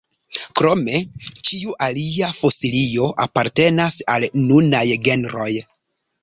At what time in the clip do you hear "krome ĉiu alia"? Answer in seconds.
0.59-2.29